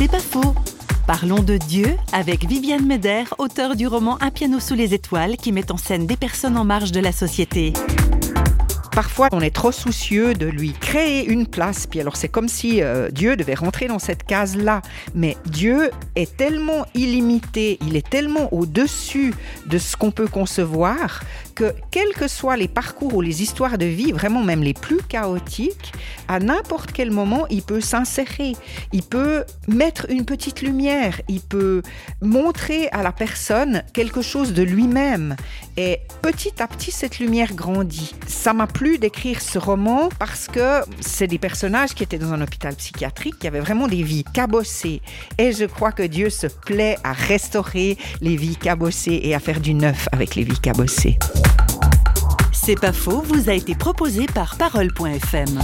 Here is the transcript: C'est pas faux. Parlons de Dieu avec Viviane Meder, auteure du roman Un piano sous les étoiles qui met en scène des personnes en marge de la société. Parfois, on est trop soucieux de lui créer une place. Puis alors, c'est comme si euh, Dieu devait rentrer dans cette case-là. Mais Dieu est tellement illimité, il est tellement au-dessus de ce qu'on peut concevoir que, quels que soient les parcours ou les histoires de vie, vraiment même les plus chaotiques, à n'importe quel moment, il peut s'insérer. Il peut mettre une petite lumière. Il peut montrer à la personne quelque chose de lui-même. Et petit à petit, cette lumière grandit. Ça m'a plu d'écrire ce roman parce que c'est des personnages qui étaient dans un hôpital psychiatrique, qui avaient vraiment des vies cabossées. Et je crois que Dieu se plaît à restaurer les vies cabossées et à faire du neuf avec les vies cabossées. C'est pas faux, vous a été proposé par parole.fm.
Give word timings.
C'est 0.00 0.10
pas 0.10 0.18
faux. 0.18 0.54
Parlons 1.06 1.42
de 1.42 1.58
Dieu 1.58 1.94
avec 2.14 2.46
Viviane 2.46 2.86
Meder, 2.86 3.24
auteure 3.36 3.76
du 3.76 3.86
roman 3.86 4.16
Un 4.22 4.30
piano 4.30 4.58
sous 4.58 4.72
les 4.72 4.94
étoiles 4.94 5.36
qui 5.36 5.52
met 5.52 5.70
en 5.70 5.76
scène 5.76 6.06
des 6.06 6.16
personnes 6.16 6.56
en 6.56 6.64
marge 6.64 6.90
de 6.90 7.00
la 7.00 7.12
société. 7.12 7.74
Parfois, 8.92 9.28
on 9.32 9.40
est 9.40 9.54
trop 9.54 9.72
soucieux 9.72 10.34
de 10.34 10.46
lui 10.46 10.72
créer 10.72 11.24
une 11.24 11.46
place. 11.46 11.86
Puis 11.86 12.00
alors, 12.00 12.16
c'est 12.16 12.28
comme 12.28 12.48
si 12.48 12.82
euh, 12.82 13.08
Dieu 13.10 13.36
devait 13.36 13.54
rentrer 13.54 13.86
dans 13.86 13.98
cette 13.98 14.24
case-là. 14.24 14.82
Mais 15.14 15.36
Dieu 15.46 15.90
est 16.16 16.36
tellement 16.36 16.86
illimité, 16.94 17.78
il 17.86 17.96
est 17.96 18.08
tellement 18.08 18.52
au-dessus 18.52 19.32
de 19.66 19.78
ce 19.78 19.96
qu'on 19.96 20.10
peut 20.10 20.26
concevoir 20.26 21.22
que, 21.54 21.72
quels 21.90 22.12
que 22.14 22.26
soient 22.26 22.56
les 22.56 22.68
parcours 22.68 23.14
ou 23.14 23.20
les 23.20 23.42
histoires 23.42 23.78
de 23.78 23.84
vie, 23.84 24.12
vraiment 24.12 24.42
même 24.42 24.62
les 24.62 24.74
plus 24.74 25.02
chaotiques, 25.02 25.92
à 26.26 26.40
n'importe 26.40 26.92
quel 26.92 27.10
moment, 27.10 27.46
il 27.50 27.62
peut 27.62 27.80
s'insérer. 27.80 28.56
Il 28.92 29.02
peut 29.02 29.44
mettre 29.68 30.06
une 30.10 30.24
petite 30.24 30.62
lumière. 30.62 31.20
Il 31.28 31.40
peut 31.40 31.82
montrer 32.22 32.88
à 32.90 33.02
la 33.02 33.12
personne 33.12 33.82
quelque 33.92 34.22
chose 34.22 34.52
de 34.52 34.62
lui-même. 34.62 35.36
Et 35.76 35.98
petit 36.22 36.62
à 36.62 36.66
petit, 36.66 36.90
cette 36.90 37.18
lumière 37.18 37.54
grandit. 37.54 38.14
Ça 38.26 38.52
m'a 38.52 38.66
plu 38.66 38.79
d'écrire 38.80 39.42
ce 39.42 39.58
roman 39.58 40.08
parce 40.18 40.46
que 40.46 40.80
c'est 41.00 41.26
des 41.26 41.38
personnages 41.38 41.94
qui 41.94 42.02
étaient 42.02 42.18
dans 42.18 42.32
un 42.32 42.40
hôpital 42.40 42.74
psychiatrique, 42.74 43.38
qui 43.38 43.46
avaient 43.46 43.60
vraiment 43.60 43.86
des 43.86 44.02
vies 44.02 44.24
cabossées. 44.24 45.02
Et 45.38 45.52
je 45.52 45.66
crois 45.66 45.92
que 45.92 46.02
Dieu 46.02 46.30
se 46.30 46.46
plaît 46.46 46.96
à 47.04 47.12
restaurer 47.12 47.98
les 48.20 48.36
vies 48.36 48.56
cabossées 48.56 49.20
et 49.22 49.34
à 49.34 49.38
faire 49.38 49.60
du 49.60 49.74
neuf 49.74 50.08
avec 50.12 50.34
les 50.34 50.44
vies 50.44 50.58
cabossées. 50.58 51.18
C'est 52.52 52.80
pas 52.80 52.92
faux, 52.92 53.22
vous 53.22 53.50
a 53.50 53.52
été 53.52 53.74
proposé 53.74 54.26
par 54.26 54.56
parole.fm. 54.56 55.58